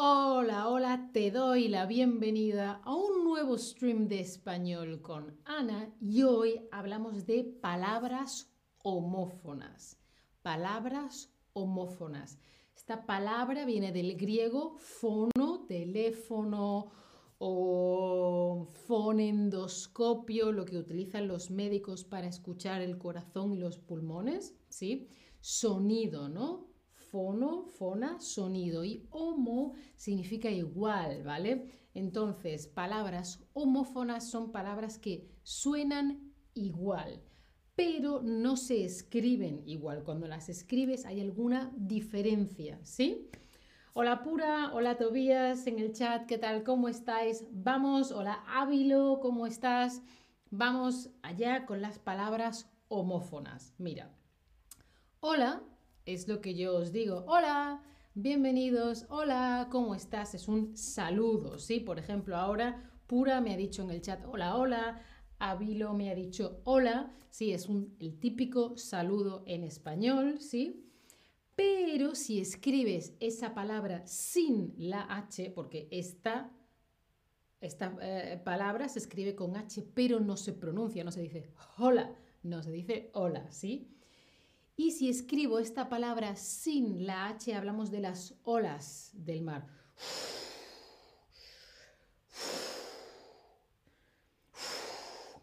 Hola, 0.00 0.68
hola, 0.68 1.10
te 1.12 1.32
doy 1.32 1.66
la 1.66 1.84
bienvenida 1.84 2.80
a 2.84 2.94
un 2.94 3.24
nuevo 3.24 3.58
stream 3.58 4.06
de 4.06 4.20
español 4.20 5.02
con 5.02 5.36
Ana 5.44 5.92
y 6.00 6.22
hoy 6.22 6.68
hablamos 6.70 7.26
de 7.26 7.42
palabras 7.42 8.48
homófonas. 8.84 9.98
Palabras 10.40 11.34
homófonas. 11.52 12.38
Esta 12.76 13.06
palabra 13.06 13.64
viene 13.64 13.90
del 13.90 14.16
griego 14.16 14.76
fono, 14.78 15.66
teléfono 15.66 16.92
o 17.38 18.68
fonendoscopio, 18.86 20.52
lo 20.52 20.64
que 20.64 20.78
utilizan 20.78 21.26
los 21.26 21.50
médicos 21.50 22.04
para 22.04 22.28
escuchar 22.28 22.82
el 22.82 22.98
corazón 22.98 23.52
y 23.52 23.58
los 23.58 23.78
pulmones, 23.80 24.54
¿sí? 24.68 25.08
Sonido, 25.40 26.28
¿no? 26.28 26.67
Fono, 27.10 27.66
fona, 27.66 28.20
sonido 28.20 28.84
y 28.84 29.06
homo 29.10 29.74
significa 29.96 30.50
igual, 30.50 31.22
¿vale? 31.22 31.68
Entonces, 31.94 32.66
palabras 32.66 33.44
homófonas 33.54 34.30
son 34.30 34.52
palabras 34.52 34.98
que 34.98 35.28
suenan 35.42 36.32
igual, 36.54 37.22
pero 37.74 38.22
no 38.22 38.56
se 38.56 38.84
escriben 38.84 39.62
igual. 39.66 40.04
Cuando 40.04 40.28
las 40.28 40.48
escribes 40.48 41.06
hay 41.06 41.20
alguna 41.20 41.72
diferencia, 41.76 42.78
¿sí? 42.82 43.30
Hola 43.94 44.22
Pura, 44.22 44.72
hola 44.74 44.96
Tobías 44.96 45.66
en 45.66 45.78
el 45.78 45.92
chat, 45.92 46.26
¿qué 46.26 46.38
tal? 46.38 46.62
¿Cómo 46.62 46.88
estáis? 46.88 47.44
Vamos, 47.50 48.12
hola 48.12 48.44
Ávilo, 48.46 49.18
¿cómo 49.20 49.46
estás? 49.46 50.02
Vamos 50.50 51.10
allá 51.22 51.66
con 51.66 51.82
las 51.82 51.98
palabras 51.98 52.70
homófonas. 52.88 53.74
Mira, 53.78 54.14
hola 55.20 55.62
es 56.08 56.26
lo 56.26 56.40
que 56.40 56.54
yo 56.54 56.74
os 56.74 56.90
digo. 56.90 57.24
Hola, 57.28 57.82
bienvenidos, 58.14 59.04
hola, 59.10 59.68
¿cómo 59.70 59.94
estás? 59.94 60.34
Es 60.34 60.48
un 60.48 60.74
saludo, 60.74 61.58
¿sí? 61.58 61.80
Por 61.80 61.98
ejemplo, 61.98 62.34
ahora 62.38 62.90
Pura 63.06 63.42
me 63.42 63.52
ha 63.52 63.58
dicho 63.58 63.82
en 63.82 63.90
el 63.90 64.00
chat, 64.00 64.24
hola, 64.26 64.56
hola. 64.56 65.02
Avilo 65.38 65.92
me 65.92 66.10
ha 66.10 66.14
dicho 66.14 66.62
hola, 66.64 67.14
sí, 67.30 67.52
es 67.52 67.68
un, 67.68 67.94
el 68.00 68.18
típico 68.18 68.78
saludo 68.78 69.42
en 69.46 69.64
español, 69.64 70.40
¿sí? 70.40 70.90
Pero 71.54 72.14
si 72.14 72.40
escribes 72.40 73.14
esa 73.20 73.54
palabra 73.54 74.06
sin 74.06 74.72
la 74.78 75.02
H, 75.02 75.50
porque 75.50 75.88
esta, 75.90 76.50
esta 77.60 77.94
eh, 78.00 78.40
palabra 78.42 78.88
se 78.88 78.98
escribe 78.98 79.34
con 79.34 79.56
H, 79.56 79.82
pero 79.94 80.20
no 80.20 80.38
se 80.38 80.54
pronuncia, 80.54 81.04
no 81.04 81.12
se 81.12 81.20
dice 81.20 81.50
hola, 81.76 82.16
no 82.42 82.62
se 82.62 82.72
dice 82.72 83.10
hola, 83.12 83.52
¿sí? 83.52 83.97
Y 84.80 84.92
si 84.92 85.08
escribo 85.08 85.58
esta 85.58 85.88
palabra 85.88 86.36
sin 86.36 87.04
la 87.04 87.26
H, 87.30 87.52
hablamos 87.52 87.90
de 87.90 87.98
las 87.98 88.36
olas 88.44 89.10
del 89.12 89.42
mar. 89.42 89.66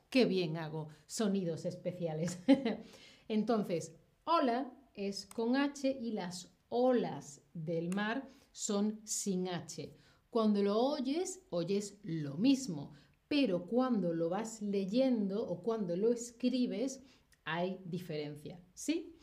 Qué 0.10 0.24
bien 0.24 0.56
hago 0.56 0.88
sonidos 1.06 1.66
especiales. 1.66 2.40
Entonces, 3.28 3.94
hola 4.24 4.72
es 4.94 5.26
con 5.26 5.58
H 5.58 5.86
y 5.86 6.12
las 6.12 6.56
olas 6.70 7.42
del 7.54 7.94
mar 7.94 8.32
son 8.54 9.02
sin 9.04 9.50
H. 9.50 9.94
Cuando 10.30 10.64
lo 10.64 10.80
oyes, 10.80 11.42
oyes 11.50 12.00
lo 12.04 12.38
mismo, 12.38 12.94
pero 13.28 13.66
cuando 13.66 14.14
lo 14.14 14.30
vas 14.30 14.62
leyendo 14.62 15.46
o 15.46 15.62
cuando 15.62 15.98
lo 15.98 16.14
escribes, 16.14 17.04
hay 17.44 17.80
diferencia, 17.86 18.60
¿sí? 18.74 19.15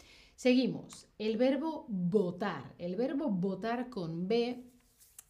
Seguimos. 0.43 1.07
El 1.19 1.37
verbo 1.37 1.87
votar. 1.89 2.75
El 2.77 2.97
verbo 2.97 3.31
votar 3.31 3.89
con 3.91 4.27
B 4.27 4.65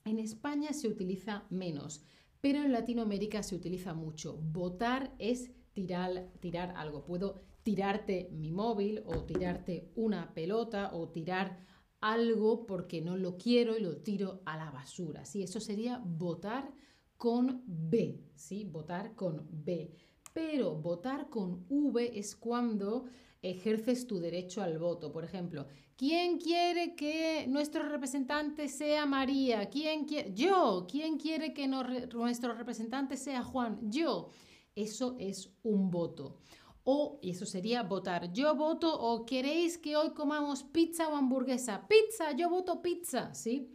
en 0.07 0.19
España 0.19 0.73
se 0.73 0.89
utiliza 0.89 1.45
menos, 1.51 2.03
pero 2.41 2.63
en 2.63 2.73
Latinoamérica 2.73 3.43
se 3.43 3.55
utiliza 3.55 3.93
mucho. 3.93 4.39
Votar 4.39 5.15
es 5.19 5.51
tirar, 5.75 6.31
tirar 6.41 6.73
algo. 6.79 7.05
Puedo 7.05 7.43
tirarte 7.63 8.31
mi 8.33 8.53
móvil 8.53 9.03
o 9.05 9.25
tirarte 9.25 9.93
una 9.97 10.33
pelota 10.33 10.95
o 10.95 11.11
tirar 11.11 11.59
algo 12.01 12.65
porque 12.65 13.03
no 13.03 13.19
lo 13.19 13.37
quiero 13.37 13.77
y 13.77 13.83
lo 13.83 13.99
tiro 13.99 14.41
a 14.47 14.57
la 14.57 14.71
basura. 14.71 15.27
¿sí? 15.27 15.43
Eso 15.43 15.61
sería 15.61 15.99
votar 16.03 16.73
con 17.19 17.63
B, 17.67 18.19
¿sí? 18.35 18.65
Votar 18.65 19.15
con 19.15 19.47
B. 19.51 19.95
Pero 20.33 20.75
votar 20.77 21.29
con 21.29 21.67
V 21.69 22.19
es 22.19 22.35
cuando 22.35 23.05
ejerces 23.43 24.07
tu 24.07 24.19
derecho 24.21 24.63
al 24.63 24.79
voto. 24.79 25.13
Por 25.13 25.25
ejemplo, 25.25 25.67
¿quién 25.97 26.39
quiere 26.39 26.95
que 26.95 27.47
nuestro 27.49 27.89
representante 27.89 28.69
sea 28.69 29.05
María? 29.05 29.69
¿Quién 29.69 30.05
quiere? 30.05 30.33
Yo. 30.33 30.87
¿Quién 30.89 31.19
quiere 31.19 31.53
que 31.53 31.67
nuestro 31.67 32.55
representante 32.55 33.17
sea 33.17 33.43
Juan? 33.43 33.91
Yo. 33.91 34.31
Eso 34.75 35.17
es 35.19 35.51
un 35.63 35.91
voto. 35.91 36.39
O 36.85 37.19
eso 37.23 37.45
sería 37.47 37.83
votar. 37.83 38.33
Yo 38.33 38.55
voto 38.57 38.99
o 38.99 39.27
queréis 39.27 39.77
que 39.79 39.97
hoy 39.97 40.11
comamos 40.11 40.63
pizza 40.63 41.09
o 41.09 41.17
hamburguesa. 41.17 41.87
Pizza, 41.87 42.33
yo 42.33 42.49
voto 42.49 42.81
pizza, 42.81 43.35
¿sí? 43.35 43.69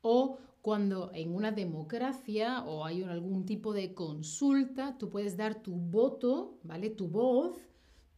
O 0.00 0.38
cuando 0.60 1.10
en 1.14 1.34
una 1.34 1.50
democracia 1.50 2.64
o 2.64 2.84
hay 2.84 3.02
algún 3.02 3.44
tipo 3.44 3.72
de 3.72 3.94
consulta, 3.94 4.96
tú 4.98 5.08
puedes 5.10 5.36
dar 5.36 5.62
tu 5.62 5.74
voto, 5.74 6.58
¿vale? 6.62 6.90
Tu 6.90 7.08
voz 7.08 7.56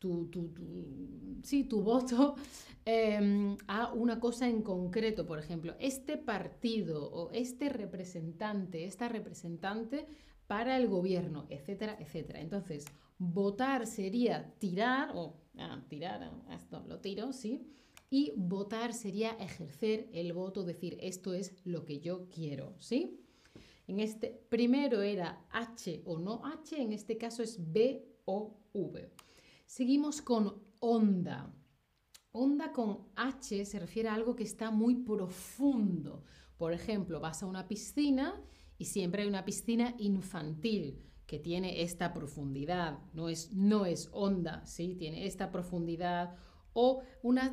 tu, 0.04 0.26
tu, 0.26 0.50
sí, 1.42 1.64
tu 1.64 1.82
voto 1.82 2.34
em, 2.84 3.56
a 3.66 3.92
una 3.92 4.20
cosa 4.20 4.46
en 4.46 4.62
concreto. 4.62 5.24
Por 5.24 5.38
ejemplo, 5.38 5.74
este 5.78 6.18
partido 6.18 7.10
o 7.10 7.30
este 7.32 7.70
representante, 7.70 8.84
esta 8.84 9.08
representante 9.08 10.06
para 10.46 10.76
el 10.76 10.88
gobierno, 10.88 11.46
etcétera, 11.48 11.96
etcétera. 11.98 12.40
Entonces, 12.40 12.84
votar 13.18 13.86
sería 13.86 14.52
tirar, 14.58 15.12
o 15.14 15.36
ah, 15.58 15.82
tirar, 15.88 16.22
ah, 16.22 16.54
esto 16.54 16.84
lo 16.86 16.98
tiro, 16.98 17.32
¿sí? 17.32 17.66
Y 18.10 18.34
votar 18.36 18.92
sería 18.92 19.30
ejercer 19.40 20.08
el 20.12 20.34
voto, 20.34 20.64
decir 20.64 20.98
esto 21.00 21.32
es 21.32 21.54
lo 21.64 21.86
que 21.86 22.00
yo 22.00 22.28
quiero, 22.28 22.74
¿sí? 22.78 23.20
En 23.86 24.00
este 24.00 24.28
primero 24.50 25.00
era 25.00 25.46
H 25.50 26.02
o 26.04 26.18
no 26.18 26.44
H, 26.44 26.80
en 26.80 26.92
este 26.92 27.16
caso 27.16 27.42
es 27.42 27.58
B 27.72 28.04
o 28.26 28.54
V. 28.74 29.10
Seguimos 29.66 30.22
con 30.22 30.62
onda. 30.80 31.52
Onda 32.32 32.72
con 32.72 33.08
H 33.16 33.64
se 33.64 33.78
refiere 33.78 34.08
a 34.08 34.14
algo 34.14 34.36
que 34.36 34.42
está 34.44 34.70
muy 34.70 34.96
profundo. 34.96 36.24
Por 36.56 36.72
ejemplo, 36.72 37.20
vas 37.20 37.42
a 37.42 37.46
una 37.46 37.66
piscina 37.68 38.40
y 38.78 38.86
siempre 38.86 39.22
hay 39.22 39.28
una 39.28 39.44
piscina 39.44 39.94
infantil 39.98 41.00
que 41.26 41.38
tiene 41.38 41.82
esta 41.82 42.12
profundidad. 42.12 42.98
No 43.12 43.28
es, 43.28 43.52
no 43.52 43.86
es 43.86 44.10
honda, 44.12 44.64
¿sí? 44.66 44.94
Tiene 44.94 45.26
esta 45.26 45.50
profundidad. 45.50 46.34
O 46.72 47.02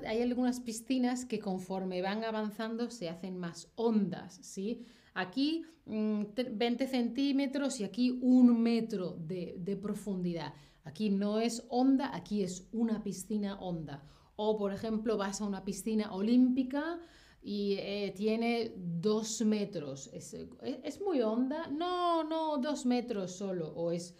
hay 0.06 0.22
algunas 0.22 0.60
piscinas 0.60 1.26
que 1.26 1.40
conforme 1.40 2.02
van 2.02 2.24
avanzando 2.24 2.90
se 2.90 3.08
hacen 3.08 3.38
más 3.38 3.72
hondas, 3.76 4.40
¿sí? 4.42 4.84
Aquí 5.14 5.64
20 5.86 6.86
mm, 6.86 6.90
centímetros 6.90 7.80
y 7.80 7.84
aquí 7.84 8.20
un 8.22 8.62
metro 8.62 9.16
de 9.18 9.80
profundidad. 9.82 10.54
Aquí 10.84 11.10
no 11.10 11.40
es 11.40 11.66
onda, 11.70 12.16
aquí 12.16 12.44
es 12.44 12.68
una 12.72 13.04
piscina 13.04 13.60
honda. 13.60 14.04
O, 14.36 14.58
por 14.58 14.74
ejemplo, 14.74 15.18
vas 15.18 15.42
a 15.42 15.46
una 15.46 15.64
piscina 15.64 16.14
olímpica 16.14 17.00
y 17.44 17.76
eh, 17.80 18.14
tiene 18.16 18.74
dos 18.78 19.42
metros. 19.42 20.10
¿Es, 20.14 21.02
muy 21.02 21.22
honda? 21.22 21.68
No, 21.68 22.24
no, 22.24 22.58
dos 22.58 22.86
metros 22.86 23.32
solo. 23.32 23.70
O 23.76 23.92
es 23.92 24.16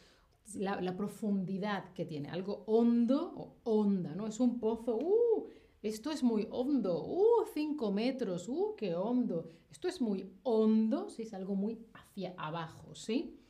la, 0.54 0.96
profundidad 0.96 1.94
que 1.94 2.06
tiene. 2.06 2.30
Algo 2.30 2.64
hondo 2.68 3.34
o 3.36 3.56
honda, 3.64 4.14
¿no? 4.14 4.28
Es 4.28 4.40
un 4.40 4.60
pozo. 4.60 4.98
¡Uh! 4.98 5.48
Esto 5.82 6.12
es 6.12 6.22
muy 6.22 6.48
hondo. 6.52 7.04
¡Uh! 7.04 7.46
Cinco 7.54 7.92
metros. 7.92 8.48
¡Uh! 8.48 8.76
¡Qué 8.78 8.96
hondo! 8.96 9.48
Esto 9.72 9.88
es 9.88 10.02
muy 10.02 10.32
hondo, 10.44 11.10
si 11.10 11.24
es 11.24 11.34
algo 11.34 11.56
muy 11.56 11.80
hacia 11.94 12.36
abajo, 12.38 12.94
¿sí? 12.94 13.41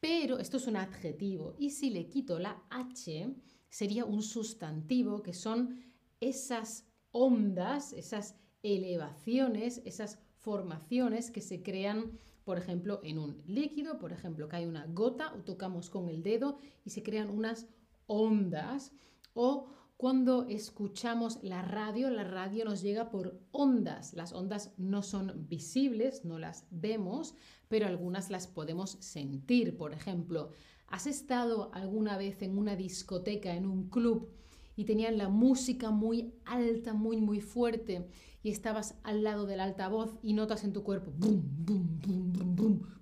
Pero 0.00 0.38
esto 0.38 0.56
es 0.58 0.66
un 0.66 0.76
adjetivo 0.76 1.54
y 1.58 1.70
si 1.70 1.90
le 1.90 2.08
quito 2.08 2.38
la 2.38 2.62
H 2.70 3.34
sería 3.68 4.04
un 4.04 4.22
sustantivo 4.22 5.22
que 5.22 5.34
son 5.34 5.80
esas 6.20 6.86
ondas, 7.10 7.92
esas 7.92 8.36
elevaciones, 8.62 9.82
esas 9.84 10.18
formaciones 10.36 11.30
que 11.30 11.40
se 11.40 11.62
crean, 11.62 12.18
por 12.44 12.58
ejemplo, 12.58 13.00
en 13.02 13.18
un 13.18 13.42
líquido, 13.46 13.98
por 13.98 14.12
ejemplo, 14.12 14.48
hay 14.52 14.66
una 14.66 14.86
gota 14.86 15.34
o 15.34 15.42
tocamos 15.42 15.90
con 15.90 16.08
el 16.08 16.22
dedo 16.22 16.58
y 16.84 16.90
se 16.90 17.02
crean 17.02 17.30
unas 17.30 17.66
ondas 18.06 18.92
o 19.34 19.68
cuando 19.98 20.46
escuchamos 20.46 21.40
la 21.42 21.60
radio, 21.60 22.08
la 22.08 22.22
radio 22.22 22.64
nos 22.64 22.82
llega 22.82 23.10
por 23.10 23.40
ondas. 23.50 24.14
Las 24.14 24.32
ondas 24.32 24.72
no 24.76 25.02
son 25.02 25.48
visibles, 25.48 26.24
no 26.24 26.38
las 26.38 26.66
vemos, 26.70 27.34
pero 27.66 27.88
algunas 27.88 28.30
las 28.30 28.46
podemos 28.46 28.92
sentir. 29.00 29.76
Por 29.76 29.92
ejemplo, 29.92 30.52
¿has 30.86 31.08
estado 31.08 31.72
alguna 31.74 32.16
vez 32.16 32.42
en 32.42 32.56
una 32.56 32.76
discoteca, 32.76 33.56
en 33.56 33.66
un 33.66 33.90
club, 33.90 34.30
y 34.76 34.84
tenían 34.84 35.18
la 35.18 35.28
música 35.28 35.90
muy 35.90 36.32
alta, 36.44 36.94
muy, 36.94 37.16
muy 37.16 37.40
fuerte 37.40 38.08
y 38.44 38.50
estabas 38.50 38.94
al 39.02 39.24
lado 39.24 39.46
del 39.46 39.58
altavoz 39.58 40.16
y 40.22 40.32
notas 40.32 40.62
en 40.62 40.72
tu 40.72 40.84
cuerpo 40.84 41.10
bum, 41.16 41.42
bum, 41.42 42.00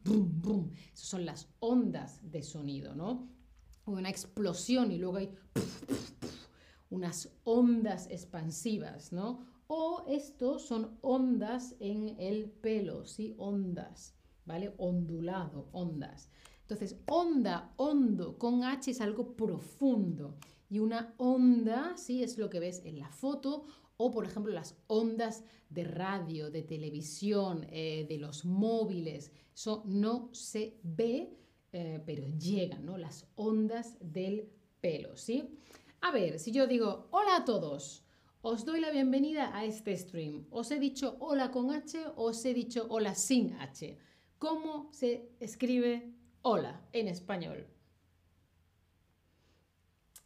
bum, 0.03 0.41
bum. 0.41 0.71
Esas 0.95 1.09
son 1.09 1.27
las 1.27 1.51
ondas 1.59 2.21
de 2.23 2.43
sonido, 2.43 2.95
¿no? 2.95 3.29
Una 3.85 4.09
explosión 4.09 4.91
y 4.91 4.97
luego 4.97 5.19
hay 5.19 5.35
unas 6.91 7.31
ondas 7.45 8.09
expansivas, 8.11 9.13
¿no? 9.13 9.41
O 9.67 10.05
esto 10.07 10.59
son 10.59 10.99
ondas 11.03 11.75
en 11.81 12.17
el 12.21 12.51
pelo, 12.51 13.05
¿sí? 13.05 13.35
Ondas, 13.39 14.15
¿vale? 14.45 14.73
Ondulado, 14.79 15.69
ondas. 15.73 16.31
Entonces, 16.61 16.97
onda, 17.07 17.73
hondo, 17.77 18.39
con 18.39 18.65
H 18.65 18.91
es 18.91 19.01
algo 19.01 19.37
profundo. 19.37 20.37
Y 20.69 20.79
una 20.79 21.15
onda, 21.17 21.97
¿sí? 21.97 22.23
Es 22.23 22.39
lo 22.39 22.51
que 22.51 22.61
ves 22.61 22.83
en 22.85 22.99
la 22.99 23.11
foto. 23.11 23.65
O, 23.97 24.11
por 24.11 24.25
ejemplo, 24.25 24.53
las 24.53 24.77
ondas 24.89 25.45
de 25.71 25.85
radio, 25.85 26.51
de 26.51 26.63
televisión, 26.63 27.67
eh, 27.71 28.07
de 28.09 28.19
los 28.19 28.45
móviles. 28.45 29.33
Eso 29.55 29.83
no 29.87 30.29
se 30.33 30.79
ve, 30.83 31.37
eh, 31.73 32.03
pero 32.05 32.27
llegan, 32.39 32.85
¿no? 32.85 32.99
Las 32.99 33.27
ondas 33.37 33.97
del 34.01 34.49
pelo, 34.81 35.17
¿sí? 35.17 35.59
A 36.01 36.11
ver, 36.13 36.39
si 36.39 36.53
yo 36.53 36.67
digo, 36.67 37.09
hola 37.11 37.37
a 37.37 37.45
todos, 37.45 38.05
os 38.43 38.65
doy 38.65 38.81
la 38.81 38.91
bienvenida 38.91 39.57
a 39.57 39.65
este 39.65 39.97
stream. 39.97 40.47
Os 40.51 40.71
he 40.71 40.79
dicho 40.79 41.17
hola 41.21 41.51
con 41.51 41.73
H, 41.73 41.99
os 42.17 42.45
he 42.45 42.55
dicho 42.55 42.87
hola 42.89 43.15
sin 43.15 43.55
H. 43.55 43.99
¿Cómo 44.39 44.89
se 44.93 45.31
escribe 45.41 46.13
hola 46.43 46.81
en 46.93 47.09
español? 47.09 47.67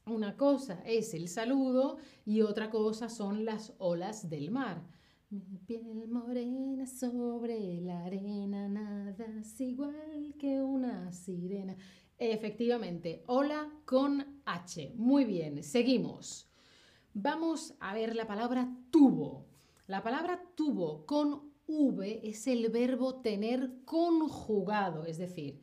Una 0.06 0.36
cosa 0.36 0.82
es 0.84 1.14
el 1.14 1.28
saludo 1.28 1.98
y 2.26 2.42
otra 2.42 2.68
cosa 2.68 3.08
son 3.08 3.44
las 3.44 3.72
olas 3.78 4.28
del 4.28 4.50
mar. 4.50 4.82
Mi 5.30 5.58
piel 5.58 6.08
morena 6.08 6.86
sobre 6.86 7.80
la 7.80 8.04
arena, 8.04 8.68
nada 8.68 9.26
es 9.38 9.60
igual 9.60 10.34
que 10.38 10.60
una 10.60 11.12
sirena. 11.12 11.76
Efectivamente, 12.22 13.22
hola 13.28 13.70
con 13.86 14.42
H. 14.44 14.92
Muy 14.96 15.24
bien, 15.24 15.62
seguimos. 15.62 16.50
Vamos 17.14 17.72
a 17.80 17.94
ver 17.94 18.14
la 18.14 18.26
palabra 18.26 18.76
tubo. 18.90 19.46
La 19.86 20.02
palabra 20.02 20.42
tubo 20.54 21.06
con 21.06 21.50
V 21.66 22.20
es 22.22 22.46
el 22.46 22.68
verbo 22.68 23.22
tener 23.22 23.70
conjugado, 23.86 25.06
es 25.06 25.16
decir, 25.16 25.62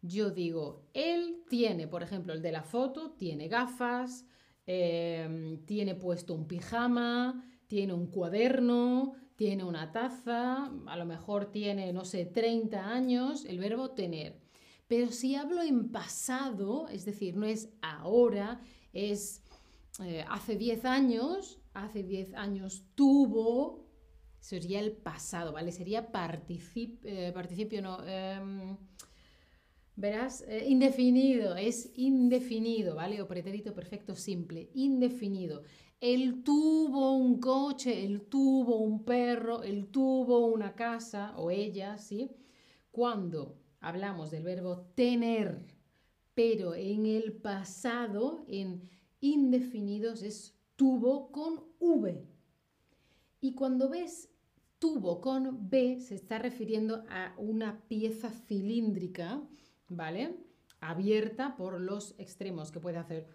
yo 0.00 0.30
digo, 0.30 0.86
él 0.94 1.44
tiene, 1.50 1.86
por 1.86 2.02
ejemplo, 2.02 2.32
el 2.32 2.40
de 2.40 2.52
la 2.52 2.62
foto, 2.62 3.10
tiene 3.10 3.48
gafas, 3.48 4.24
em, 4.66 5.62
tiene 5.66 5.94
puesto 5.94 6.32
un 6.32 6.48
pijama, 6.48 7.44
tiene 7.66 7.92
un 7.92 8.06
cuaderno, 8.06 9.12
tiene 9.36 9.62
una 9.62 9.92
taza, 9.92 10.72
a 10.86 10.96
lo 10.96 11.04
mejor 11.04 11.52
tiene, 11.52 11.92
no 11.92 12.06
sé, 12.06 12.24
30 12.24 12.88
años, 12.88 13.44
el 13.44 13.58
verbo 13.58 13.90
tener. 13.90 14.47
Pero 14.88 15.12
si 15.12 15.34
hablo 15.34 15.62
en 15.62 15.90
pasado, 15.90 16.88
es 16.88 17.04
decir, 17.04 17.36
no 17.36 17.44
es 17.44 17.68
ahora, 17.82 18.60
es 18.94 19.42
eh, 20.02 20.24
hace 20.28 20.56
10 20.56 20.86
años, 20.86 21.60
hace 21.74 22.02
10 22.02 22.32
años 22.34 22.84
tuvo, 22.94 23.86
sería 24.40 24.80
el 24.80 24.92
pasado, 24.92 25.52
¿vale? 25.52 25.72
Sería 25.72 26.08
eh, 26.10 27.32
participio, 27.34 27.82
no. 27.82 27.98
Em, 28.06 28.78
verás, 29.94 30.42
eh, 30.48 30.64
indefinido, 30.68 31.54
es 31.56 31.90
indefinido, 31.96 32.94
¿vale? 32.94 33.20
O 33.20 33.28
pretérito 33.28 33.74
perfecto 33.74 34.14
simple, 34.14 34.70
indefinido. 34.72 35.64
Él 36.00 36.42
tuvo 36.44 37.12
un 37.12 37.40
coche, 37.40 38.04
él 38.06 38.22
tuvo 38.22 38.78
un 38.78 39.04
perro, 39.04 39.62
él 39.62 39.88
tuvo 39.88 40.46
una 40.46 40.74
casa, 40.74 41.34
o 41.36 41.50
ella, 41.50 41.98
¿sí? 41.98 42.30
Cuando 42.90 43.67
hablamos 43.80 44.30
del 44.30 44.42
verbo 44.42 44.86
tener, 44.94 45.64
pero 46.34 46.74
en 46.74 47.06
el 47.06 47.32
pasado, 47.32 48.44
en 48.48 48.82
indefinidos, 49.20 50.22
es 50.22 50.54
tuvo 50.76 51.30
con 51.32 51.64
V. 51.80 52.24
Y 53.40 53.54
cuando 53.54 53.88
ves 53.88 54.30
tubo 54.78 55.20
con 55.20 55.68
B, 55.68 56.00
se 56.00 56.14
está 56.14 56.38
refiriendo 56.38 57.04
a 57.08 57.34
una 57.36 57.82
pieza 57.88 58.30
cilíndrica, 58.30 59.42
¿vale? 59.88 60.36
Abierta 60.80 61.56
por 61.56 61.80
los 61.80 62.14
extremos, 62.18 62.70
que 62.70 62.80
puede 62.80 62.98
hacer... 62.98 63.26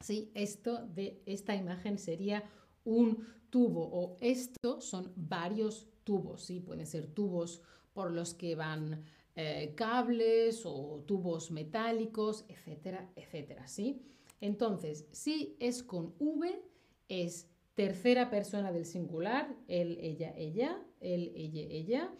Sí, 0.00 0.30
esto 0.34 0.86
de 0.86 1.22
esta 1.26 1.54
imagen 1.54 1.98
sería 1.98 2.42
un 2.84 3.26
tubo 3.50 3.84
o 3.84 4.16
esto 4.20 4.80
son 4.80 5.12
varios 5.14 5.86
tubos, 6.04 6.42
¿sí? 6.42 6.60
Pueden 6.60 6.86
ser 6.86 7.06
tubos 7.06 7.62
por 7.92 8.10
los 8.10 8.34
que 8.34 8.54
van 8.54 9.04
eh, 9.36 9.72
cables 9.76 10.62
o 10.64 11.04
tubos 11.06 11.50
metálicos, 11.50 12.44
etcétera, 12.48 13.10
etcétera, 13.16 13.66
¿sí? 13.68 14.02
Entonces, 14.40 15.06
si 15.12 15.56
es 15.60 15.82
con 15.82 16.14
V, 16.18 16.62
es 17.08 17.48
tercera 17.74 18.30
persona 18.30 18.72
del 18.72 18.84
singular, 18.84 19.54
él, 19.68 19.98
ella, 20.00 20.34
ella, 20.36 20.82
él, 21.00 21.32
ella, 21.34 21.62
ella, 21.62 22.14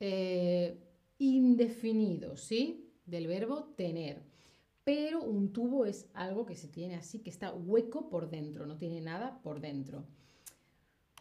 eh, 0.00 0.78
indefinido, 1.18 2.36
¿sí? 2.36 2.88
Del 3.06 3.26
verbo 3.26 3.64
tener. 3.76 4.22
Pero 4.84 5.22
un 5.22 5.52
tubo 5.52 5.84
es 5.84 6.08
algo 6.14 6.46
que 6.46 6.56
se 6.56 6.68
tiene 6.68 6.96
así, 6.96 7.20
que 7.20 7.30
está 7.30 7.52
hueco 7.52 8.08
por 8.08 8.30
dentro, 8.30 8.66
no 8.66 8.76
tiene 8.76 9.00
nada 9.00 9.40
por 9.42 9.60
dentro. 9.60 10.04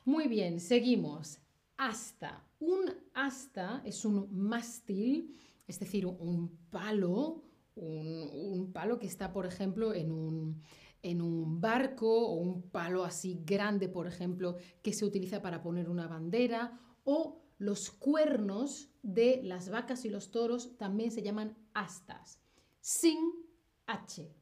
Muy 0.05 0.27
bien, 0.27 0.59
seguimos. 0.59 1.39
Asta. 1.79 2.45
Un 2.59 2.91
asta 3.13 3.81
es 3.85 4.03
un 4.03 4.27
mástil, 4.37 5.33
es 5.65 5.79
decir, 5.79 6.05
un 6.05 6.67
palo, 6.69 7.45
un, 7.75 8.69
palo 8.73 8.99
que 8.99 9.07
está, 9.07 9.31
por 9.31 9.45
ejemplo, 9.45 9.93
en 9.93 10.11
un, 10.11 10.61
en 11.01 11.21
un 11.21 11.61
barco 11.61 12.27
o 12.27 12.33
un 12.33 12.63
palo 12.63 13.05
así 13.05 13.41
grande, 13.45 13.87
por 13.87 14.07
ejemplo, 14.07 14.57
que 14.81 14.91
se 14.91 15.05
utiliza 15.05 15.41
para 15.41 15.61
poner 15.61 15.89
una 15.89 16.05
bandera 16.05 16.77
o 17.05 17.45
los 17.59 17.91
cuernos 17.91 18.91
de 19.01 19.39
las 19.41 19.69
vacas 19.69 20.03
y 20.03 20.09
los 20.09 20.31
toros 20.31 20.75
también 20.77 21.11
se 21.11 21.21
llaman 21.21 21.57
astas. 21.73 22.41
Sin 22.81 23.19
H. 23.87 24.35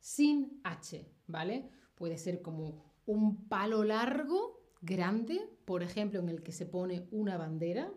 Sin 0.00 0.60
H, 0.64 1.10
¿vale? 1.28 1.70
Puede 1.94 2.18
ser 2.18 2.42
como 2.42 2.84
un 3.06 3.48
palo 3.48 3.84
largo 3.84 4.63
grande, 4.84 5.48
por 5.64 5.82
ejemplo, 5.82 6.20
en 6.20 6.28
el 6.28 6.42
que 6.42 6.52
se 6.52 6.66
pone 6.66 7.08
una 7.10 7.36
bandera, 7.36 7.92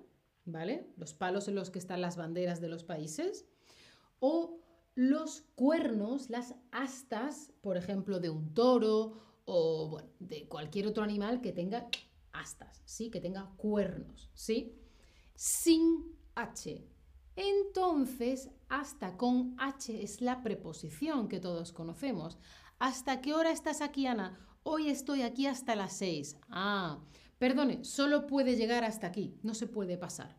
¿vale? 0.45 0.93
Los 0.97 1.13
palos 1.13 1.47
en 1.47 1.55
los 1.55 1.69
que 1.69 1.79
están 1.79 2.01
las 2.01 2.17
banderas 2.17 2.61
de 2.61 2.69
los 2.69 2.83
países, 2.83 3.45
o 4.19 4.59
los 4.95 5.41
cuernos, 5.55 6.29
las 6.29 6.55
astas, 6.71 7.51
por 7.61 7.77
ejemplo, 7.77 8.19
de 8.19 8.29
un 8.29 8.53
toro 8.53 9.13
o 9.45 10.01
de 10.19 10.47
cualquier 10.47 10.87
otro 10.87 11.03
animal 11.03 11.41
que 11.41 11.51
tenga 11.51 11.87
astas, 12.31 12.81
¿sí? 12.85 13.11
Que 13.11 13.21
tenga 13.21 13.51
cuernos, 13.57 14.31
¿sí? 14.33 14.75
Sin 15.35 16.17
H. 16.35 16.87
Entonces, 17.35 18.49
hasta 18.69 19.17
con 19.17 19.55
H 19.59 20.01
es 20.01 20.21
la 20.21 20.41
preposición 20.41 21.27
que 21.27 21.39
todos 21.39 21.71
conocemos. 21.71 22.39
¿Hasta 22.79 23.21
qué 23.21 23.33
hora 23.33 23.51
estás 23.51 23.81
aquí, 23.81 24.07
Ana? 24.07 24.56
Hoy 24.69 24.89
estoy 24.89 25.21
aquí 25.21 25.45
hasta 25.45 25.77
las 25.77 25.93
6. 25.93 26.39
Ah, 26.49 26.99
perdone, 27.37 27.85
solo 27.85 28.27
puede 28.27 28.57
llegar 28.57 28.83
hasta 28.83 29.07
aquí, 29.07 29.39
no 29.41 29.53
se 29.53 29.65
puede 29.65 29.97
pasar. 29.97 30.37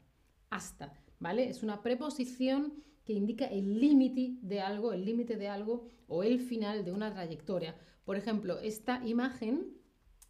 Hasta, 0.50 0.92
¿vale? 1.18 1.48
Es 1.48 1.62
una 1.62 1.82
preposición 1.82 2.74
que 3.06 3.14
indica 3.14 3.46
el 3.46 3.80
límite 3.80 4.36
de 4.42 4.60
algo, 4.60 4.92
el 4.92 5.06
límite 5.06 5.38
de 5.38 5.48
algo 5.48 5.86
o 6.08 6.24
el 6.24 6.40
final 6.40 6.84
de 6.84 6.92
una 6.92 7.10
trayectoria. 7.10 7.74
Por 8.04 8.16
ejemplo, 8.16 8.58
esta 8.58 9.02
imagen, 9.02 9.72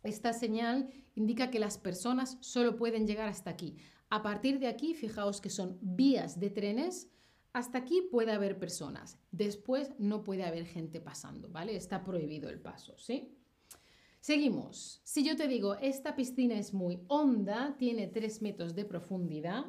esta 0.05 0.33
señal 0.33 0.90
indica 1.17 1.50
que 1.50 1.59
las 1.59 1.76
personas 1.76 2.38
solo 2.40 2.76
pueden 2.76 3.05
llegar 3.05 3.28
hasta 3.28 3.50
aquí. 3.50 3.78
A 4.11 4.23
partir 4.23 4.61
de 4.61 4.69
aquí, 4.69 4.95
fijaos 4.95 5.40
que 5.40 5.50
son 5.50 5.76
vías 5.83 6.38
de 6.38 6.50
trenes, 6.50 7.11
hasta 7.52 7.78
aquí 7.78 8.02
puede 8.12 8.31
haber 8.31 8.61
personas, 8.61 9.19
después 9.33 9.90
no 9.99 10.23
puede 10.23 10.45
haber 10.45 10.67
gente 10.67 11.00
pasando, 11.00 11.49
¿vale? 11.49 11.75
Está 11.75 12.05
prohibido 12.05 12.49
el 12.49 12.61
paso, 12.61 12.97
¿sí? 12.97 13.35
Seguimos. 14.20 15.00
Si 15.04 15.25
yo 15.25 15.37
te 15.37 15.48
digo, 15.48 15.75
esta 15.76 16.14
piscina 16.14 16.58
es 16.58 16.75
muy 16.75 17.02
honda, 17.08 17.76
tiene 17.78 18.08
3 18.08 18.42
metros 18.42 18.75
de 18.75 18.84
profundidad, 18.84 19.66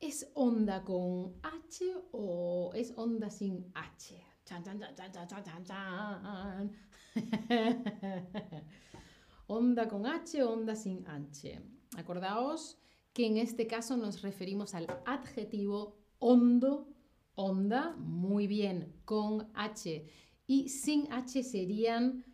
¿es 0.00 0.30
honda 0.34 0.82
con 0.82 1.34
H 1.42 1.84
o 2.12 2.72
es 2.74 2.92
honda 2.96 3.30
sin 3.30 3.70
H? 3.74 4.22
Chan, 4.44 4.62
chan, 4.62 4.80
chan, 5.66 6.72
onda 9.46 9.88
con 9.88 10.06
H 10.06 10.42
o 10.42 10.52
onda 10.52 10.74
sin 10.74 11.06
H. 11.06 11.60
Acordaos 11.96 12.78
que 13.12 13.26
en 13.26 13.38
este 13.38 13.66
caso 13.66 13.96
nos 13.96 14.22
referimos 14.22 14.74
al 14.74 14.86
adjetivo 15.04 15.96
hondo 16.18 16.88
onda, 17.36 17.94
muy 17.98 18.46
bien, 18.48 19.00
con 19.04 19.48
H. 19.54 20.06
Y 20.46 20.68
sin 20.68 21.12
H 21.12 21.44
serían 21.44 22.24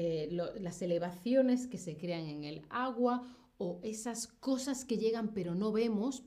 eh, 0.00 0.28
las 0.30 0.80
elevaciones 0.80 1.66
que 1.66 1.76
se 1.76 1.96
crean 1.96 2.28
en 2.28 2.44
el 2.44 2.62
agua 2.70 3.26
o 3.56 3.80
esas 3.82 4.28
cosas 4.28 4.84
que 4.84 4.96
llegan 4.96 5.34
pero 5.34 5.56
no 5.56 5.72
vemos, 5.72 6.22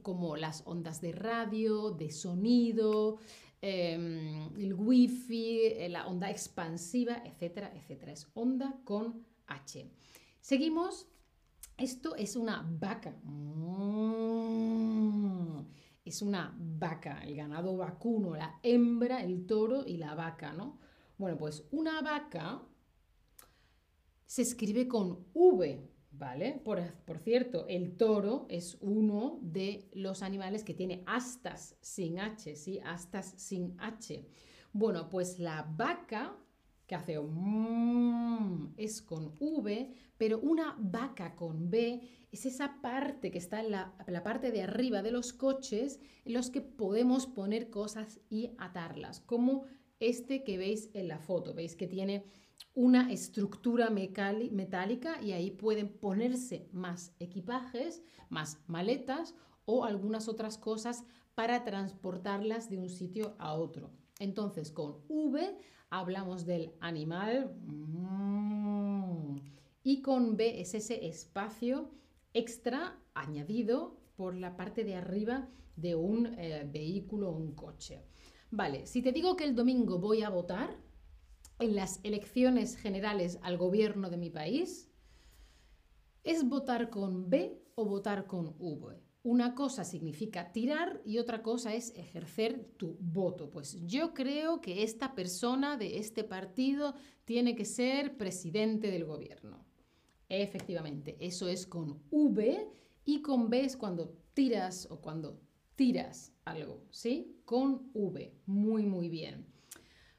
como 0.00 0.38
las 0.38 0.62
ondas 0.64 1.02
de 1.02 1.12
radio, 1.12 1.90
de 1.90 2.10
sonido, 2.10 3.18
em, 3.60 4.48
el 4.56 4.72
wifi, 4.72 5.60
eh, 5.60 5.90
la 5.90 6.06
onda 6.06 6.30
expansiva, 6.30 7.22
etcétera, 7.22 7.70
etcétera. 7.74 8.12
Es 8.12 8.26
onda 8.32 8.80
con 8.84 9.26
H. 9.46 9.90
Seguimos. 10.40 11.08
Esto 11.76 12.16
es 12.16 12.34
una 12.36 12.66
vaca. 12.80 13.14
Mm. 13.24 14.52
Es 16.02 16.22
una 16.22 16.56
vaca, 16.58 17.22
el 17.24 17.36
ganado 17.36 17.76
vacuno, 17.76 18.34
la 18.34 18.58
hembra, 18.62 19.22
el 19.22 19.44
toro 19.44 19.84
y 19.86 19.98
la 19.98 20.14
vaca, 20.14 20.54
¿no? 20.54 20.78
Bueno, 21.22 21.38
pues 21.38 21.62
una 21.70 22.02
vaca 22.02 22.60
se 24.26 24.42
escribe 24.42 24.88
con 24.88 25.26
V, 25.34 25.88
¿vale? 26.10 26.60
Por, 26.64 26.82
cierto, 27.22 27.64
el 27.68 27.96
toro 27.96 28.46
es 28.48 28.76
uno 28.80 29.38
de 29.40 29.88
los 29.92 30.22
animales 30.22 30.64
que 30.64 30.74
tiene 30.74 31.04
astas 31.06 31.76
sin 31.80 32.18
H, 32.18 32.56
¿sí? 32.56 32.80
Astas 32.84 33.34
sin 33.36 33.76
H. 33.78 34.26
Bueno, 34.72 35.08
pues 35.08 35.38
la 35.38 35.62
vaca 35.62 36.36
que 36.88 36.96
hace 36.96 37.20
mmm, 37.20 38.74
es 38.76 39.00
con 39.00 39.36
V, 39.38 39.94
pero 40.18 40.40
una 40.40 40.74
vaca 40.76 41.36
con 41.36 41.70
B 41.70 42.26
es 42.32 42.46
esa 42.46 42.80
parte 42.82 43.30
que 43.30 43.38
está 43.38 43.60
en 43.60 43.70
la, 43.70 43.94
la, 44.08 44.24
parte 44.24 44.50
de 44.50 44.62
arriba 44.62 45.02
de 45.02 45.12
los 45.12 45.32
coches 45.32 46.00
en 46.24 46.32
los 46.32 46.50
que 46.50 46.62
podemos 46.62 47.28
poner 47.28 47.70
cosas 47.70 48.18
y 48.28 48.56
atarlas, 48.58 49.20
como 49.20 49.66
este 50.02 50.44
que 50.44 50.58
veis 50.58 50.90
en 50.94 51.08
la 51.08 51.18
foto. 51.18 51.54
Veis 51.54 51.76
que 51.76 51.86
tiene 51.86 52.24
una 52.74 53.12
estructura 53.12 53.90
metálica 53.90 55.20
y 55.22 55.32
ahí 55.32 55.50
pueden 55.50 55.88
ponerse 55.88 56.68
más 56.72 57.14
equipajes, 57.18 58.02
más 58.28 58.58
maletas 58.66 59.34
o 59.64 59.84
algunas 59.84 60.28
otras 60.28 60.58
cosas 60.58 61.04
para 61.34 61.64
transportarlas 61.64 62.68
de 62.70 62.78
un 62.78 62.88
sitio 62.88 63.34
a 63.38 63.54
otro. 63.54 63.90
Entonces, 64.18 64.70
con 64.70 64.98
V 65.08 65.56
hablamos 65.90 66.46
del 66.46 66.72
animal 66.80 67.54
mm, 67.66 69.36
y 69.82 70.02
con 70.02 70.36
B 70.36 70.60
es 70.60 70.74
ese 70.74 71.06
espacio 71.06 71.90
extra 72.32 72.98
añadido 73.14 73.98
por 74.16 74.34
la 74.34 74.56
parte 74.56 74.84
de 74.84 74.94
arriba 74.94 75.48
de 75.76 75.94
un 75.94 76.26
eh, 76.38 76.68
vehículo 76.70 77.30
o 77.30 77.36
un 77.36 77.54
coche. 77.54 78.04
Vale, 78.54 78.86
si 78.86 79.00
te 79.00 79.12
digo 79.12 79.34
que 79.34 79.44
el 79.44 79.54
domingo 79.54 79.98
voy 79.98 80.22
a 80.22 80.28
votar 80.28 80.76
en 81.58 81.74
las 81.74 82.00
elecciones 82.02 82.76
generales 82.76 83.38
al 83.40 83.56
gobierno 83.56 84.10
de 84.10 84.18
mi 84.18 84.28
país, 84.28 84.90
¿es 86.22 86.46
votar 86.46 86.90
con 86.90 87.30
B 87.30 87.58
o 87.76 87.86
votar 87.86 88.26
con 88.26 88.54
V? 88.58 89.00
Una 89.22 89.54
cosa 89.54 89.84
significa 89.84 90.52
tirar 90.52 91.00
y 91.06 91.16
otra 91.16 91.42
cosa 91.42 91.72
es 91.72 91.94
ejercer 91.96 92.74
tu 92.76 92.98
voto. 93.00 93.48
Pues 93.48 93.86
yo 93.86 94.12
creo 94.12 94.60
que 94.60 94.82
esta 94.82 95.14
persona 95.14 95.78
de 95.78 95.96
este 95.96 96.22
partido 96.22 96.94
tiene 97.24 97.56
que 97.56 97.64
ser 97.64 98.18
presidente 98.18 98.90
del 98.90 99.06
gobierno. 99.06 99.64
Efectivamente, 100.28 101.16
eso 101.20 101.48
es 101.48 101.66
con 101.66 102.02
V 102.10 102.68
y 103.06 103.22
con 103.22 103.48
B 103.48 103.64
es 103.64 103.78
cuando 103.78 104.14
tiras 104.34 104.86
o 104.90 105.00
cuando 105.00 105.40
tiras 105.74 106.32
algo, 106.44 106.84
¿sí? 106.90 107.41
Con 107.52 107.90
V. 107.92 108.32
Muy, 108.46 108.86
muy 108.86 109.10
bien. 109.10 109.44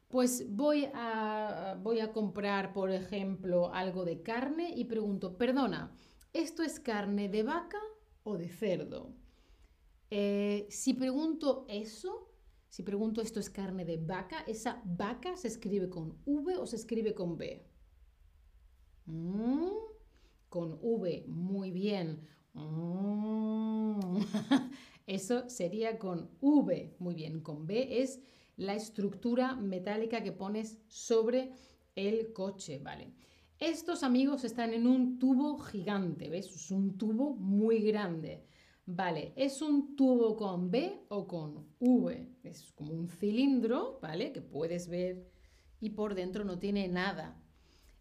Pues 0.08 0.56
voy 0.56 0.88
a, 0.94 1.80
voy 1.82 2.00
a 2.00 2.12
comprar, 2.12 2.74
por 2.74 2.92
ejemplo, 2.92 3.74
algo 3.74 4.06
de 4.06 4.22
carne 4.22 4.72
y 4.76 4.86
pregunto, 4.86 5.36
perdona, 5.36 5.98
¿esto 6.32 6.62
es 6.62 6.80
carne 6.80 7.30
de 7.30 7.42
vaca 7.42 7.80
o 8.22 8.38
de 8.38 8.50
cerdo? 8.50 9.16
Eh, 10.12 10.68
si 10.70 10.94
pregunto 10.94 11.66
eso, 11.70 12.32
si 12.70 12.84
pregunto 12.84 13.20
esto 13.20 13.40
es 13.40 13.50
carne 13.50 13.84
de 13.84 13.98
vaca, 13.98 14.44
¿esa 14.46 14.84
vaca 14.86 15.36
se 15.36 15.48
escribe 15.48 15.90
con 15.90 16.20
V 16.28 16.56
o 16.58 16.68
se 16.68 16.76
escribe 16.76 17.16
con 17.16 17.36
B? 17.36 17.66
Mm, 19.08 19.72
con 20.50 20.78
V, 20.80 21.26
muy 21.28 21.72
bien. 21.72 22.28
Mm. 22.54 24.20
Eso 25.06 25.50
sería 25.50 26.00
con 26.00 26.30
V. 26.42 26.96
Muy 27.00 27.16
bien, 27.16 27.42
con 27.42 27.66
B 27.68 28.02
es 28.02 28.22
la 28.56 28.76
estructura 28.76 29.56
metálica 29.56 30.24
que 30.24 30.32
pones 30.32 30.80
sobre 30.88 31.52
el 31.96 32.34
coche, 32.34 32.80
¿vale? 32.80 33.14
Estos 33.60 34.04
amigos 34.04 34.44
están 34.44 34.74
en 34.74 34.88
un 34.88 35.20
tubo 35.20 35.58
gigante, 35.58 36.30
¿ves? 36.30 36.48
Es 36.48 36.72
un 36.72 36.98
tubo 36.98 37.36
muy 37.36 37.80
grande. 37.80 38.46
Vale, 38.86 39.32
¿es 39.38 39.62
un 39.62 39.96
tubo 39.96 40.36
con 40.36 40.70
B 40.70 41.06
o 41.08 41.26
con 41.26 41.68
V? 41.80 42.40
Es 42.44 42.72
como 42.74 42.94
un 42.94 43.08
cilindro, 43.08 44.00
¿vale? 44.02 44.34
Que 44.34 44.42
puedes 44.42 44.90
ver 44.90 45.32
y 45.80 45.92
por 45.92 46.16
dentro 46.16 46.44
no 46.44 46.60
tiene 46.60 46.88
nada. 46.88 47.42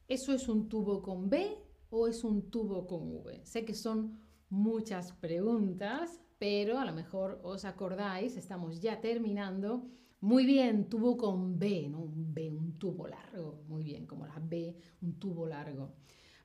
¿Eso 0.08 0.32
es 0.32 0.48
un 0.48 0.68
tubo 0.68 1.02
con 1.02 1.30
B 1.30 1.56
o 1.90 2.08
es 2.08 2.24
un 2.24 2.50
tubo 2.50 2.86
con 2.86 3.12
V? 3.12 3.44
Sé 3.44 3.64
que 3.64 3.74
son 3.74 4.18
muchas 4.48 5.12
preguntas, 5.12 6.20
pero 6.42 6.80
a 6.80 6.84
lo 6.84 6.92
mejor 6.92 7.38
os 7.44 7.64
acordáis, 7.64 8.36
estamos 8.36 8.80
ya 8.80 9.00
terminando. 9.00 9.86
Muy 10.20 10.44
bien, 10.44 10.88
tubo 10.88 11.16
con 11.16 11.56
B, 11.56 11.88
¿no? 11.88 12.00
Un 12.00 12.34
B, 12.34 12.50
un 12.50 12.80
tubo 12.80 13.06
largo. 13.06 13.62
Muy 13.68 13.84
bien, 13.84 14.06
como 14.08 14.26
la 14.26 14.40
B, 14.40 14.76
un 15.02 15.20
tubo 15.20 15.46
largo. 15.46 15.94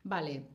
Vale. 0.04 0.52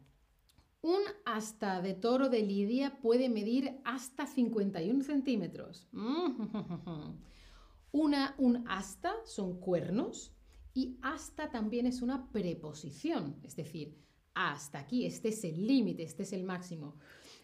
Un 0.80 1.00
asta 1.24 1.82
de 1.82 1.94
toro 1.94 2.28
de 2.28 2.44
Lidia 2.44 3.00
puede 3.02 3.28
medir 3.28 3.80
hasta 3.82 4.28
51 4.28 5.02
centímetros. 5.02 5.88
Una, 7.90 8.36
un 8.38 8.64
asta 8.68 9.12
son 9.24 9.58
cuernos 9.58 10.36
y 10.72 10.98
hasta 11.02 11.50
también 11.50 11.86
es 11.86 12.00
una 12.00 12.30
preposición, 12.30 13.40
es 13.42 13.56
decir, 13.56 13.98
hasta 14.34 14.78
aquí, 14.78 15.04
este 15.04 15.30
es 15.30 15.42
el 15.42 15.66
límite, 15.66 16.04
este 16.04 16.22
es 16.22 16.32
el 16.32 16.44
máximo. 16.44 16.94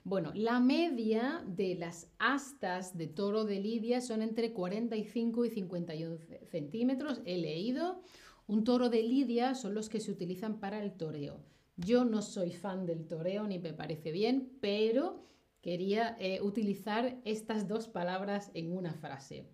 Bueno, 0.04 0.32
la 0.34 0.60
media 0.60 1.44
de 1.46 1.74
las 1.74 2.08
astas 2.18 2.96
de 2.96 3.06
toro 3.06 3.44
de 3.44 3.60
Lidia 3.60 4.00
son 4.00 4.22
entre 4.22 4.52
45 4.52 5.44
y 5.44 5.50
51 5.50 6.18
centímetros. 6.50 7.20
He 7.24 7.38
leído. 7.38 8.02
Un 8.46 8.64
toro 8.64 8.88
de 8.88 9.02
Lidia 9.02 9.54
son 9.54 9.74
los 9.74 9.88
que 9.88 10.00
se 10.00 10.10
utilizan 10.10 10.60
para 10.60 10.82
el 10.82 10.92
toreo. 10.92 11.44
Yo 11.76 12.04
no 12.04 12.22
soy 12.22 12.52
fan 12.52 12.86
del 12.86 13.06
toreo 13.06 13.46
ni 13.46 13.58
me 13.58 13.74
parece 13.74 14.10
bien, 14.10 14.56
pero 14.60 15.22
quería 15.60 16.16
eh, 16.18 16.40
utilizar 16.40 17.20
estas 17.24 17.68
dos 17.68 17.88
palabras 17.88 18.50
en 18.54 18.72
una 18.72 18.94
frase. 18.94 19.46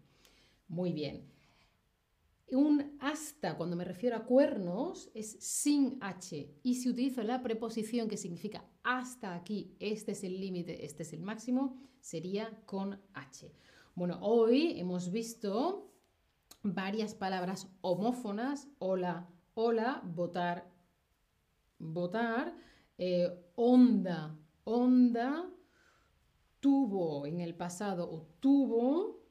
Muy 0.68 0.92
bien. 0.92 1.33
Un 2.54 2.96
hasta, 3.00 3.56
cuando 3.56 3.74
me 3.74 3.84
refiero 3.84 4.14
a 4.14 4.24
cuernos, 4.24 5.10
es 5.12 5.36
sin 5.40 5.98
H. 6.00 6.54
Y 6.62 6.76
si 6.76 6.88
utilizo 6.88 7.24
la 7.24 7.42
preposición 7.42 8.06
que 8.06 8.16
significa 8.16 8.64
hasta 8.84 9.34
aquí, 9.34 9.74
este 9.80 10.12
es 10.12 10.22
el 10.22 10.40
límite, 10.40 10.84
este 10.84 11.02
es 11.02 11.12
el 11.12 11.22
máximo, 11.22 11.76
sería 11.98 12.56
con 12.64 13.00
H. 13.12 13.52
Bueno, 13.96 14.20
hoy 14.22 14.78
hemos 14.78 15.10
visto 15.10 15.90
varias 16.62 17.16
palabras 17.16 17.68
homófonas, 17.80 18.68
hola, 18.78 19.28
hola, 19.54 20.00
votar, 20.04 20.70
votar, 21.80 22.56
eh, 22.98 23.36
onda, 23.56 24.38
onda, 24.62 25.50
tuvo 26.60 27.26
en 27.26 27.40
el 27.40 27.56
pasado 27.56 28.08
o 28.08 28.28
tuvo, 28.38 29.23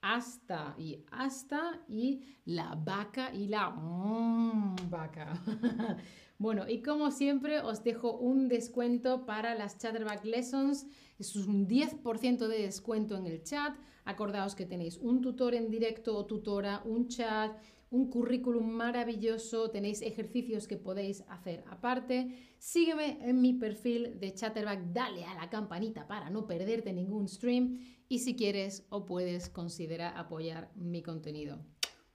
hasta 0.00 0.74
y 0.78 1.04
hasta 1.10 1.82
y 1.88 2.22
la 2.44 2.74
vaca 2.74 3.34
y 3.34 3.48
la 3.48 3.70
mm, 3.70 4.76
vaca. 4.88 5.32
bueno, 6.38 6.68
y 6.68 6.82
como 6.82 7.10
siempre 7.10 7.60
os 7.60 7.82
dejo 7.82 8.16
un 8.16 8.48
descuento 8.48 9.26
para 9.26 9.54
las 9.54 9.78
Chatterback 9.78 10.24
Lessons. 10.24 10.86
Es 11.18 11.34
un 11.36 11.66
10% 11.66 12.46
de 12.46 12.62
descuento 12.62 13.16
en 13.16 13.26
el 13.26 13.42
chat. 13.42 13.74
Acordaos 14.04 14.54
que 14.54 14.66
tenéis 14.66 14.98
un 14.98 15.20
tutor 15.20 15.54
en 15.54 15.70
directo 15.70 16.16
o 16.16 16.26
tutora, 16.26 16.82
un 16.84 17.08
chat, 17.08 17.56
un 17.90 18.10
currículum 18.10 18.66
maravilloso, 18.68 19.70
tenéis 19.70 20.02
ejercicios 20.02 20.66
que 20.66 20.76
podéis 20.76 21.24
hacer 21.28 21.64
aparte. 21.68 22.54
Sígueme 22.58 23.18
en 23.22 23.40
mi 23.40 23.54
perfil 23.54 24.18
de 24.18 24.34
Chatterback, 24.34 24.92
dale 24.92 25.24
a 25.24 25.34
la 25.34 25.48
campanita 25.50 26.06
para 26.06 26.30
no 26.30 26.46
perderte 26.46 26.92
ningún 26.92 27.28
stream 27.28 27.78
y 28.08 28.18
si 28.20 28.36
quieres 28.36 28.86
o 28.90 29.06
puedes 29.06 29.48
considera 29.48 30.18
apoyar 30.18 30.70
mi 30.74 31.02
contenido. 31.02 31.64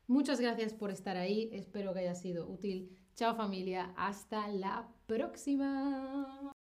Muchas 0.07 0.41
gracias 0.41 0.73
por 0.73 0.91
estar 0.91 1.15
ahí, 1.15 1.49
espero 1.53 1.93
que 1.93 1.99
haya 1.99 2.15
sido 2.15 2.49
útil. 2.49 2.97
Chao 3.15 3.35
familia, 3.35 3.93
hasta 3.95 4.47
la 4.49 4.89
próxima. 5.05 6.51